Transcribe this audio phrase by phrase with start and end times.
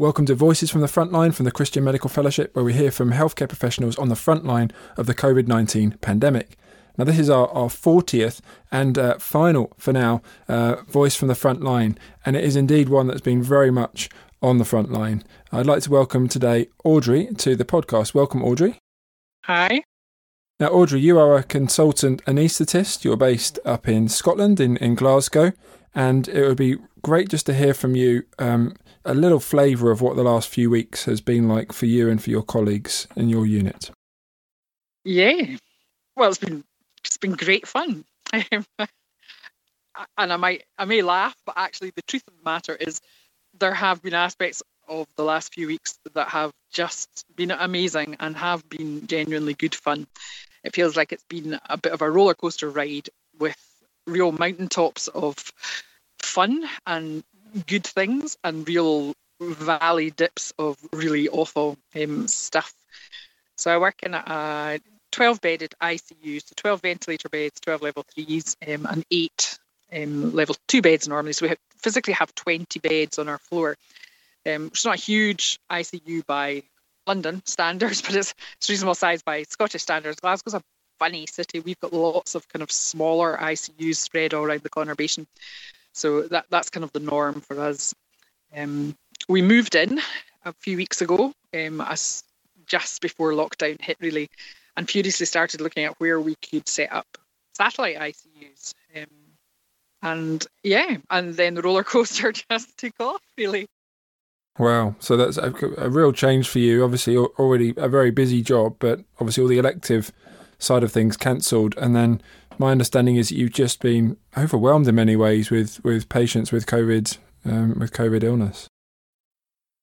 [0.00, 3.10] Welcome to Voices from the Frontline from the Christian Medical Fellowship, where we hear from
[3.10, 6.56] healthcare professionals on the front line of the COVID 19 pandemic.
[6.96, 8.40] Now, this is our, our 40th
[8.70, 12.88] and uh, final, for now, uh, Voice from the Front Line, and it is indeed
[12.88, 14.08] one that's been very much
[14.40, 15.24] on the front line.
[15.50, 18.14] I'd like to welcome today Audrey to the podcast.
[18.14, 18.78] Welcome, Audrey.
[19.46, 19.82] Hi.
[20.60, 23.02] Now, Audrey, you are a consultant anaesthetist.
[23.02, 25.54] You're based up in Scotland, in, in Glasgow,
[25.94, 28.74] and it would be great just to hear from you um,
[29.04, 32.22] a little flavour of what the last few weeks has been like for you and
[32.22, 33.90] for your colleagues in your unit.
[35.04, 35.56] Yeah,
[36.16, 36.64] well, it's been
[37.04, 38.66] it's been great fun, and
[40.18, 43.00] I might I may laugh, but actually the truth of the matter is
[43.58, 48.36] there have been aspects of the last few weeks that have just been amazing and
[48.36, 50.06] have been genuinely good fun.
[50.64, 53.08] It feels like it's been a bit of a roller coaster ride
[53.38, 53.56] with
[54.08, 55.36] real mountaintops of
[56.18, 57.22] fun and
[57.66, 62.74] good things and real valley dips of really awful um, stuff.
[63.56, 64.78] So I work in a
[65.12, 69.58] 12 bedded ICU, so 12 ventilator beds, 12 level threes, um, and eight
[69.92, 71.32] um, level two beds normally.
[71.32, 73.76] So we have, physically have 20 beds on our floor.
[74.46, 76.62] Um, it's not a huge ICU by
[77.06, 80.20] London standards, but it's, it's reasonable size by Scottish standards.
[80.20, 80.62] Glasgow's a
[80.98, 81.60] funny city.
[81.60, 85.26] We've got lots of kind of smaller ICUs spread all around the conurbation.
[85.92, 87.94] So that that's kind of the norm for us.
[88.56, 88.96] Um,
[89.28, 90.00] we moved in
[90.44, 92.22] a few weeks ago, um, as
[92.66, 94.28] just before lockdown hit, really,
[94.76, 97.06] and furiously started looking at where we could set up
[97.54, 98.74] satellite ICUs.
[98.96, 99.06] Um,
[100.02, 103.66] and yeah, and then the roller coaster just took off, really.
[104.58, 106.82] Wow, so that's a, a real change for you.
[106.82, 110.12] Obviously, already a very busy job, but obviously all the elective
[110.58, 112.20] side of things cancelled, and then
[112.58, 116.66] my understanding is that you've just been overwhelmed in many ways with with patients with
[116.66, 118.68] COVID um, with COVID illness.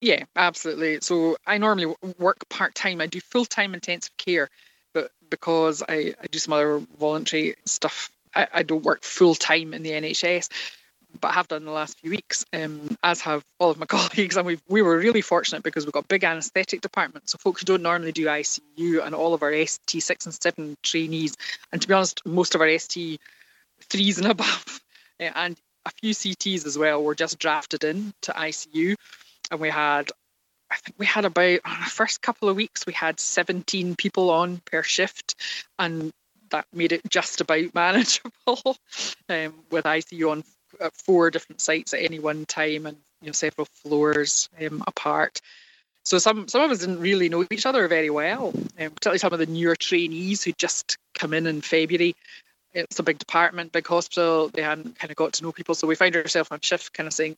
[0.02, 1.00] Yeah, absolutely.
[1.02, 3.02] So I normally work part time.
[3.02, 4.50] I do full time intensive care,
[4.94, 9.74] but because I, I do some other voluntary stuff, I, I don't work full time
[9.74, 10.50] in the NHS
[11.22, 14.38] but have done the last few weeks, um, as have all of my colleagues.
[14.38, 17.66] And we we were really fortunate because we've got big anaesthetic department, so folks who
[17.66, 21.36] don't normally do ICU, and all of our ST six and seven trainees,
[21.72, 23.20] and to be honest, most of our ST
[23.90, 24.82] threes and above,
[25.20, 28.96] eh, and a few CTs as well, were just drafted in to ICU,
[29.52, 30.12] and we had.
[30.72, 34.32] I think we had about on the first couple of weeks we had 17 people
[34.32, 35.36] on per shift,
[35.78, 36.12] and
[36.50, 38.78] that made it just about manageable
[39.30, 40.44] um, with ICU on
[40.80, 45.42] at four different sites at any one time and you know several floors um, apart.
[46.04, 49.34] So some some of us didn't really know each other very well, um, particularly some
[49.34, 52.16] of the newer trainees who just come in in February.
[52.74, 54.50] It's a big department, big hospital.
[54.50, 57.08] They hadn't kind of got to know people, so we found ourselves on shift, kind
[57.08, 57.38] of saying,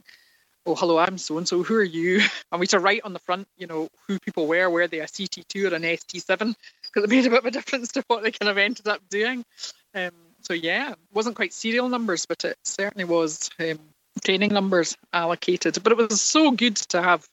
[0.65, 1.63] "Oh, hello, I'm so and so.
[1.63, 2.21] Who are you?"
[2.51, 5.05] And we to write on the front, you know, who people were, were they a
[5.05, 8.31] CT2 or an ST7, because it made a bit of a difference to what they
[8.31, 9.45] kind of ended up doing.
[9.95, 10.11] Um,
[10.47, 13.80] so yeah, it wasn't quite serial numbers, but it certainly was um,
[14.24, 15.78] training numbers allocated.
[15.84, 17.28] But it was so good to have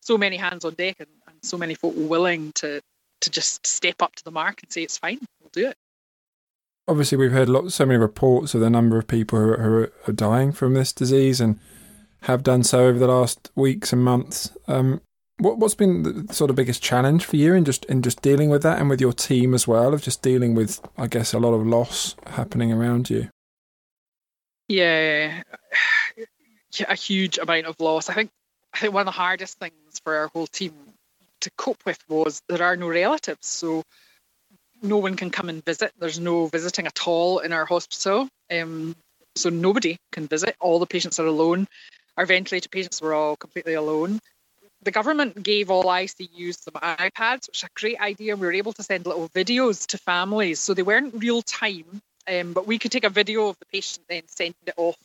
[0.00, 2.80] so many hands on deck and, and so many folk willing to
[3.20, 5.76] to just step up to the mark and say it's fine, we'll do it.
[6.88, 10.10] Obviously, we've heard lots, so many reports of the number of people who are, who
[10.10, 11.58] are dying from this disease and
[12.22, 14.54] have done so over the last weeks and months.
[14.68, 15.00] Um,
[15.38, 18.50] what, what's been the sort of biggest challenge for you in just in just dealing
[18.50, 21.38] with that and with your team as well of just dealing with, I guess, a
[21.38, 23.28] lot of loss happening around you?
[24.68, 25.42] Yeah,
[26.88, 28.08] a huge amount of loss.
[28.08, 28.30] I think
[28.72, 30.72] I think one of the hardest things for our whole team
[31.40, 33.82] to cope with was there are no relatives, so
[34.82, 35.92] no one can come and visit.
[35.98, 38.94] There's no visiting at all in our hospital, um,
[39.34, 40.56] so nobody can visit.
[40.60, 41.66] All the patients are alone.
[42.16, 44.20] Our ventilator patients were all completely alone
[44.84, 48.36] the government gave all ICUs some iPads, which is a great idea.
[48.36, 50.60] We were able to send little videos to families.
[50.60, 54.06] So they weren't real time, um, but we could take a video of the patient,
[54.08, 54.98] then send it off,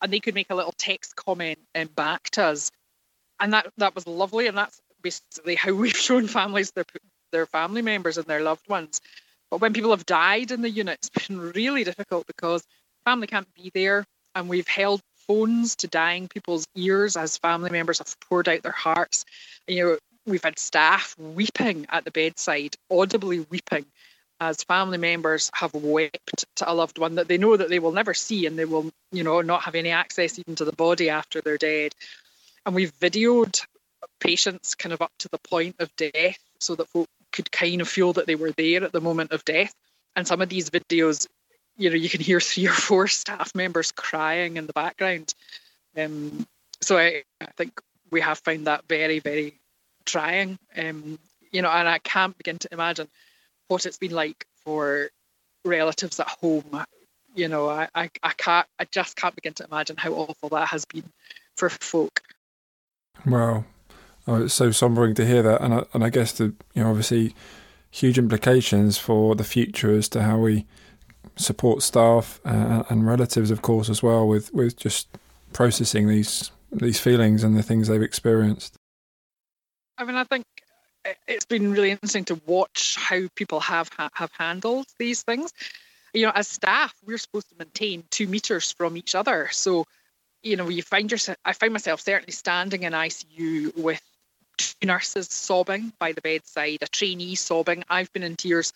[0.00, 2.70] and they could make a little text comment um, back to us.
[3.40, 4.46] And that, that was lovely.
[4.46, 6.84] And that's basically how we've shown families their,
[7.32, 9.00] their family members and their loved ones.
[9.50, 12.64] But when people have died in the unit, it's been really difficult because
[13.04, 14.06] family can't be there.
[14.34, 18.72] And we've held phones to dying people's ears as family members have poured out their
[18.72, 19.24] hearts.
[19.66, 23.86] You know, we've had staff weeping at the bedside, audibly weeping
[24.42, 27.92] as family members have wept to a loved one that they know that they will
[27.92, 31.10] never see and they will, you know, not have any access even to the body
[31.10, 31.94] after they're dead.
[32.66, 33.64] And we've videoed
[34.18, 37.88] patients kind of up to the point of death so that folk could kind of
[37.88, 39.72] feel that they were there at the moment of death.
[40.16, 41.28] And some of these videos
[41.76, 45.34] you know you can hear three or four staff members crying in the background.
[45.96, 46.46] Um,
[46.80, 47.80] so I, I think
[48.10, 49.54] we have found that very, very
[50.04, 50.58] trying.
[50.76, 51.18] Um,
[51.50, 53.08] you know, and I can't begin to imagine
[53.68, 55.10] what it's been like for
[55.64, 56.84] relatives at home.
[57.34, 60.68] You know, I, I, I can't, I just can't begin to imagine how awful that
[60.68, 61.04] has been
[61.56, 62.20] for folk.
[63.26, 63.64] Wow,
[64.26, 66.90] oh, it's so sombering to hear that, and I, and I guess the you know
[66.90, 67.34] obviously
[67.90, 70.66] huge implications for the future as to how we
[71.36, 75.08] support staff uh, and relatives, of course, as well, with with just
[75.52, 78.76] processing these these feelings and the things they've experienced.
[79.98, 80.44] I mean, I think
[81.26, 85.52] it's been really interesting to watch how people have have handled these things.
[86.12, 89.48] You know, as staff, we're supposed to maintain two meters from each other.
[89.50, 89.86] So,
[90.42, 91.38] you know, you find yourself.
[91.44, 94.00] I find myself certainly standing in ICU with
[94.58, 97.84] two nurses sobbing by the bedside, a trainee sobbing.
[97.88, 98.72] I've been in tears.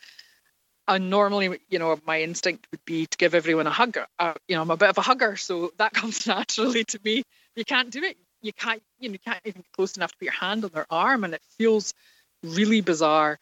[0.89, 3.99] And normally, you know, my instinct would be to give everyone a hug.
[4.19, 7.23] Uh, you know, I'm a bit of a hugger, so that comes naturally to me.
[7.57, 8.17] You can't do it.
[8.43, 8.83] You can't.
[9.01, 11.25] You know, you can't even get close enough to put your hand on their arm,
[11.25, 11.93] and it feels
[12.43, 13.39] really bizarre.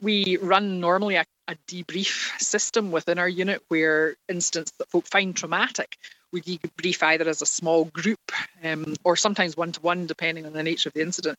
[0.00, 5.34] We run normally a, a debrief system within our unit where incidents that folk find
[5.34, 5.96] traumatic,
[6.32, 8.32] we debrief either as a small group
[8.64, 11.38] um, or sometimes one to one, depending on the nature of the incident.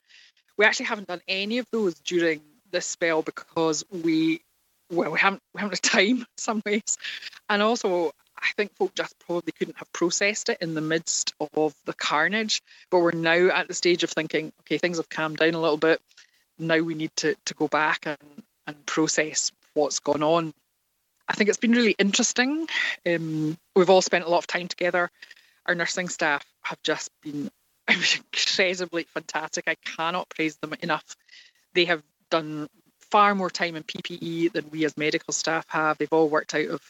[0.58, 2.42] We actually haven't done any of those during
[2.72, 4.42] this spell because we
[4.96, 6.98] well we haven't we haven't had time some ways,
[7.50, 11.74] and also I think folk just probably couldn't have processed it in the midst of
[11.86, 12.62] the carnage.
[12.92, 15.78] But we're now at the stage of thinking, okay, things have calmed down a little
[15.78, 16.02] bit
[16.60, 20.54] now we need to, to go back and, and process what's gone on.
[21.28, 22.68] I think it's been really interesting.
[23.06, 25.10] Um, we've all spent a lot of time together.
[25.66, 27.50] Our nursing staff have just been
[27.88, 29.66] incredibly fantastic.
[29.68, 31.06] I cannot praise them enough.
[31.74, 32.68] They have done
[33.14, 36.00] far more time in PPE than we as medical staff have.
[36.00, 36.82] They've all worked out of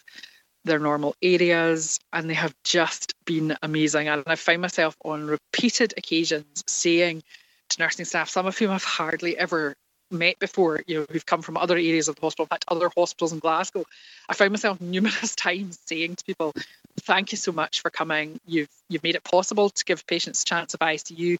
[0.63, 4.07] their normal areas and they have just been amazing.
[4.07, 7.23] And I found myself on repeated occasions saying
[7.67, 9.75] to nursing staff, some of whom I've hardly ever
[10.11, 12.89] met before, you know, who've come from other areas of the hospital, in fact, other
[12.95, 13.83] hospitals in Glasgow.
[14.29, 16.53] I found myself numerous times saying to people,
[17.01, 18.39] "Thank you so much for coming.
[18.45, 21.37] You've you've made it possible to give patients a chance of ICU."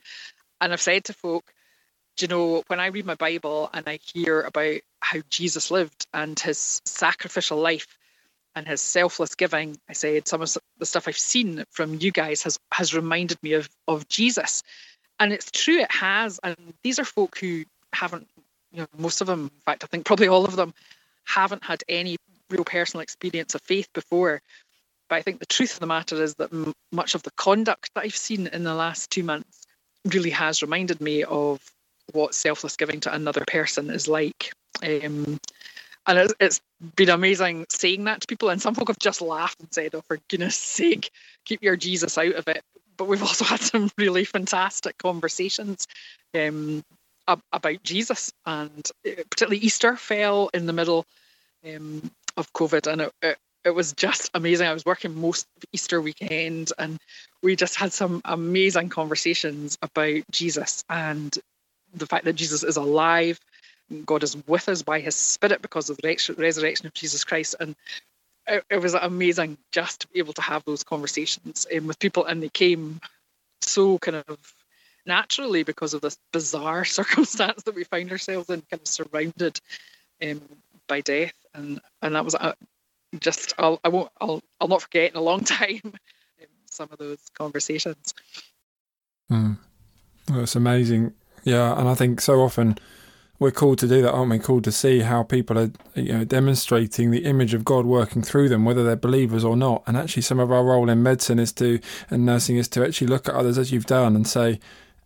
[0.60, 1.54] And I've said to folk,
[2.20, 6.40] you know, when I read my Bible and I hear about how Jesus lived and
[6.40, 7.88] his sacrificial life
[8.56, 12.44] and his selfless giving, I said some of the stuff I've seen from you guys
[12.44, 14.64] has has reminded me of of Jesus.
[15.20, 16.40] And it's true it has.
[16.44, 18.28] And these are folk who haven't
[18.72, 20.74] you know most of them in fact i think probably all of them
[21.26, 22.18] haven't had any
[22.50, 24.42] real personal experience of faith before.
[25.10, 27.92] But i think the truth of the matter is that m- much of the conduct
[27.94, 29.66] that i've seen in the last two months
[30.06, 31.62] really has reminded me of
[32.12, 34.54] what selfless giving to another person is like
[34.84, 35.40] um,
[36.06, 36.62] and it's, it's
[36.96, 40.02] been amazing saying that to people and some folk have just laughed and said oh
[40.02, 41.12] for goodness sake
[41.46, 42.64] keep your jesus out of it
[42.98, 45.88] but we've also had some really fantastic conversations
[46.36, 46.84] um,
[47.28, 51.06] about Jesus, and uh, particularly Easter fell in the middle
[51.66, 54.68] um, of COVID, and it, it, it, was just amazing.
[54.68, 57.00] I was working most of Easter weekend, and
[57.42, 61.38] we just had some amazing conversations about Jesus and
[61.94, 63.40] the fact that Jesus is alive.
[64.06, 67.76] God is with us by His Spirit because of the resurrection of Jesus Christ, and
[68.48, 72.26] it, it, was amazing just to be able to have those conversations um, with people,
[72.26, 73.00] and they came
[73.62, 74.54] so kind of
[75.06, 79.60] naturally because of this bizarre circumstance that we find ourselves in, kind of surrounded
[80.22, 80.42] um,
[80.88, 82.54] by death, and and that was uh,
[83.20, 86.98] just I'll I won't I'll I'll not forget in a long time um, some of
[86.98, 88.14] those conversations.
[89.32, 89.58] Mm.
[90.30, 92.78] Well, it's amazing, yeah, and I think so often
[93.40, 94.40] we're called to do that, aren't we?
[94.40, 98.50] Called to see how people are, you know, demonstrating the image of God working through
[98.50, 99.84] them, whether they're believers or not.
[99.86, 103.08] And actually, some of our role in medicine is to, and nursing is to actually
[103.08, 104.60] look at others as you've done and say,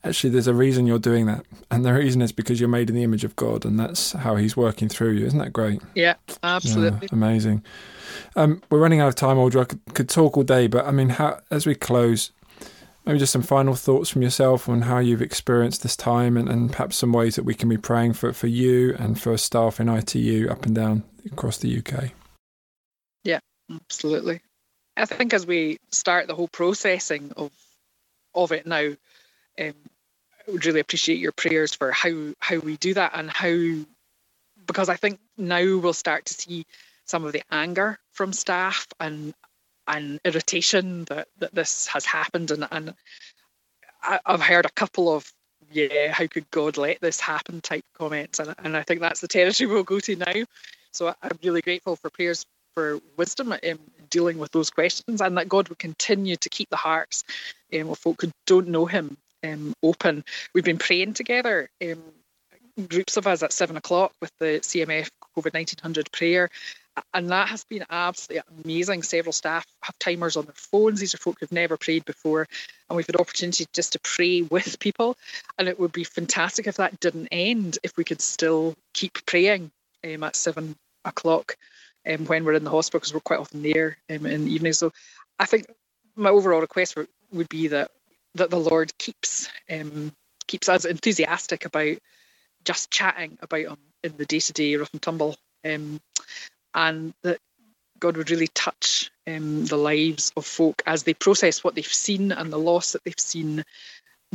[0.03, 2.95] actually, there's a reason you're doing that, and the reason is because you're made in
[2.95, 5.25] the image of God, and that's how He's working through you.
[5.25, 5.81] Isn't that great?
[5.95, 7.07] Yeah, absolutely.
[7.11, 7.63] Yeah, amazing.
[8.35, 9.61] Um, we're running out of time, Audrey.
[9.61, 12.31] I could, could talk all day, but I mean, how, as we close,
[13.07, 16.71] maybe just some final thoughts from yourself on how you've experienced this time and, and
[16.71, 19.87] perhaps some ways that we can be praying for, for you and for staff in
[19.87, 22.11] ITU up and down across the UK.
[23.23, 23.39] Yeah,
[23.73, 24.41] absolutely.
[24.97, 27.51] I think as we start the whole processing of
[28.35, 28.87] of it now,
[29.59, 29.73] um,
[30.47, 33.85] I would really appreciate your prayers for how how we do that and how
[34.65, 36.65] because I think now we'll start to see
[37.05, 39.33] some of the anger from staff and
[39.87, 42.51] and irritation that, that this has happened.
[42.51, 42.93] And, and
[44.03, 45.31] I, have heard a couple of,
[45.71, 48.39] yeah, how could God let this happen type comments.
[48.39, 50.43] And, and I think that's the territory we'll go to now.
[50.91, 53.79] So I'm really grateful for prayers for wisdom in
[54.09, 57.23] dealing with those questions and that God would continue to keep the hearts
[57.73, 60.23] um, of folk who don't know Him um, open.
[60.53, 62.03] We've been praying together, um,
[62.87, 66.49] groups of us at seven o'clock with the CMF COVID 1900 prayer.
[67.13, 69.03] And that has been absolutely amazing.
[69.03, 70.99] Several staff have timers on their phones.
[70.99, 72.47] These are folk who've never prayed before.
[72.89, 75.17] And we've had opportunity just to pray with people.
[75.57, 79.71] And it would be fantastic if that didn't end, if we could still keep praying
[80.05, 80.75] um, at seven
[81.05, 81.57] o'clock
[82.07, 84.73] um, when we're in the hospital, because we're quite often there um, in the evening.
[84.73, 84.91] So
[85.39, 85.65] I think
[86.15, 86.97] my overall request
[87.31, 87.91] would be that
[88.35, 90.11] that the Lord keeps um,
[90.47, 91.97] keeps us enthusiastic about
[92.63, 95.35] just chatting about him in the day to day rough and tumble,
[95.65, 95.99] um,
[96.77, 97.39] and that
[97.99, 102.31] God would really touch um, the lives of folk as they process what they've seen
[102.31, 103.65] and the loss that they've seen,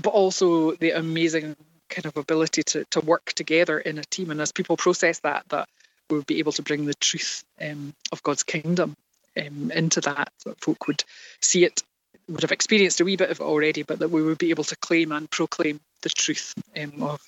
[0.03, 1.57] but also the amazing
[1.89, 4.33] kind of ability to, to work together in a team.
[4.33, 5.69] And as people process that, that
[6.11, 8.97] we'll be able to bring the truth um, of God's kingdom
[9.37, 11.05] um, into that, that folk would
[11.41, 11.81] see it,
[12.29, 14.65] would have experienced a wee bit of it already, but that we would be able
[14.65, 17.21] to claim and proclaim the truth um, of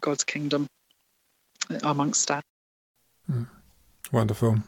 [0.00, 0.66] God's kingdom
[1.82, 2.44] amongst that.
[3.30, 3.46] Mm.
[4.12, 4.58] Wonderful.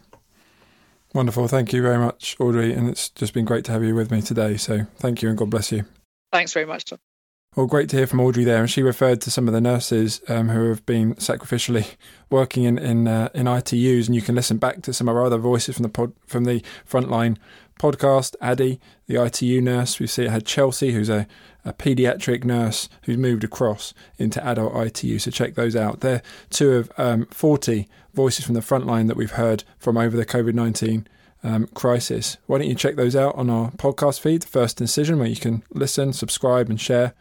[1.12, 1.46] Wonderful.
[1.46, 2.72] Thank you very much, Audrey.
[2.72, 4.56] And it's just been great to have you with me today.
[4.56, 5.84] So thank you and God bless you.
[6.32, 6.98] Thanks very much, John.
[7.54, 10.20] Well, great to hear from Audrey there, and she referred to some of the nurses
[10.26, 11.94] um, who have been sacrificially
[12.30, 15.24] working in in, uh, in ITUs, and you can listen back to some of our
[15.24, 17.36] other voices from the pod, from the frontline
[17.78, 18.34] podcast.
[18.40, 21.26] Addie, the ITU nurse, we see it had Chelsea, who's a,
[21.64, 25.18] a paediatric nurse who's moved across into adult ITU.
[25.18, 26.00] So check those out.
[26.00, 30.26] They're two of um, forty voices from the frontline that we've heard from over the
[30.26, 31.06] COVID nineteen
[31.42, 32.38] um, crisis.
[32.46, 35.62] Why don't you check those out on our podcast feed, First Incision, where you can
[35.70, 37.12] listen, subscribe, and share.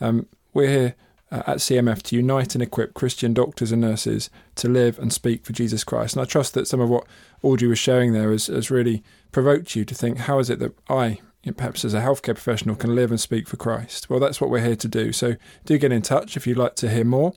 [0.00, 0.94] Um, we're here
[1.32, 5.44] uh, at CMF to unite and equip Christian doctors and nurses to live and speak
[5.44, 6.14] for Jesus Christ.
[6.14, 7.06] And I trust that some of what
[7.42, 10.74] Audrey was sharing there has, has really provoked you to think, how is it that
[10.90, 11.18] I,
[11.56, 14.10] perhaps as a healthcare professional, can live and speak for Christ?
[14.10, 15.10] Well, that's what we're here to do.
[15.10, 17.32] So do get in touch if you'd like to hear more.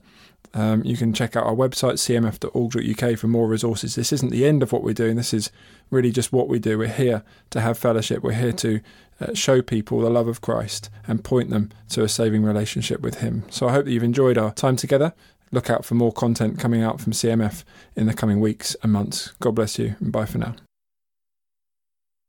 [0.54, 3.94] Um, you can check out our website, cmf.org.uk, for more resources.
[3.94, 5.16] This isn't the end of what we're doing.
[5.16, 5.50] This is
[5.90, 6.78] really just what we do.
[6.78, 8.22] We're here to have fellowship.
[8.22, 8.80] We're here to
[9.18, 13.20] Uh, show people the love of Christ and point them to a saving relationship with
[13.20, 13.44] Him.
[13.48, 15.14] So I hope that you've enjoyed our time together.
[15.52, 19.32] Look out for more content coming out from CMF in the coming weeks and months.
[19.40, 20.54] God bless you and bye for now.